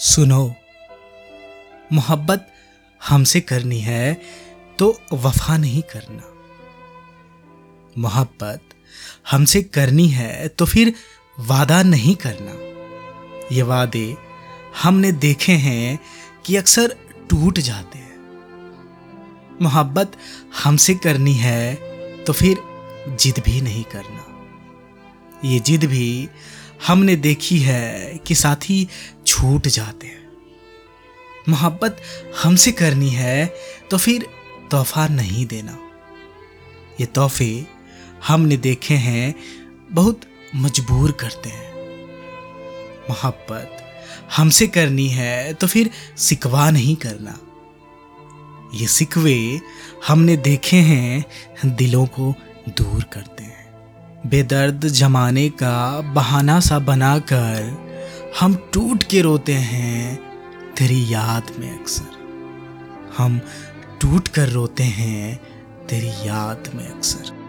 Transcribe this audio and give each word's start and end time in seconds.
सुनो, 0.00 0.54
मोहब्बत 1.92 2.46
हमसे 3.00 3.40
करनी 3.40 3.78
है 3.78 4.14
तो 4.78 4.86
वफा 5.12 5.56
नहीं 5.56 5.82
करना। 5.82 6.22
मोहब्बत 7.98 8.62
हमसे 9.30 9.62
करनी 9.62 10.06
है 10.08 10.48
तो 10.48 10.66
फिर 10.66 10.92
वादा 11.40 11.82
नहीं 11.82 12.14
करना। 12.16 12.54
ये 13.52 13.62
वादे 13.62 14.16
हमने 14.82 15.12
देखे 15.12 15.52
हैं 15.52 15.98
कि 16.46 16.56
अक्सर 16.56 16.96
टूट 17.30 17.58
जाते 17.58 17.98
हैं। 17.98 19.58
मोहब्बत 19.62 20.16
हमसे 20.64 20.94
करनी 20.94 21.34
है 21.34 21.74
तो 22.24 22.32
फिर 22.32 22.56
जिद 23.16 23.42
भी 23.44 23.60
नहीं 23.60 23.84
करना। 23.84 24.39
ये 25.44 25.60
जिद 25.60 25.84
भी 25.84 26.28
हमने 26.86 27.16
देखी 27.16 27.58
है 27.58 28.18
कि 28.26 28.34
साथी 28.34 28.88
छूट 29.26 29.68
जाते 29.68 30.06
हैं। 30.06 30.28
मोहब्बत 31.48 32.00
हमसे 32.42 32.72
करनी 32.72 33.08
है 33.08 33.54
तो 33.90 33.98
फिर 33.98 34.26
तोहफा 34.70 35.06
नहीं 35.08 35.46
देना। 35.46 35.78
ये 37.00 37.06
तोहफे 37.06 37.66
हमने 38.28 38.56
देखे 38.56 38.94
हैं, 38.94 39.34
बहुत 39.90 40.20
मजबूर 40.56 41.12
करते 41.12 41.48
हैं। 41.48 41.68
मोहब्बत 43.10 43.76
हमसे 44.36 44.66
करनी 44.66 45.08
है 45.08 45.54
तो 45.54 45.66
फिर 45.66 45.90
सिकवा 46.18 46.70
नहीं 46.70 46.96
करना। 46.96 47.38
ये 48.74 48.86
सिकवे 48.86 49.60
हमने 50.08 50.36
देखे 50.36 50.76
हैं, 50.76 51.24
दिलों 51.66 52.06
को 52.06 52.34
दूर 52.68 53.02
करते 53.02 53.42
हैं। 53.42 53.49
बेदर्द 54.26 54.86
जमाने 54.86 55.48
का 55.48 56.00
बहाना 56.00 56.60
सा 56.60 56.78
बनाकर 56.78 57.86
हम 58.40 58.54
टूट 58.72 59.02
के 59.02 59.20
रोते 59.20 59.52
हैं 59.52 60.16
तेरी 60.78 61.12
याद 61.12 61.52
में 61.58 61.80
अक्सर। 61.80 62.18
हम 63.18 63.40
टूट 64.00 64.28
कर 64.28 64.48
रोते 64.48 64.82
हैं 64.82 65.40
तेरी 65.88 66.28
याद 66.28 66.70
में 66.74 66.88
अक्सर। 66.88 67.39